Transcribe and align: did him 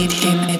did 0.00 0.12
him 0.12 0.59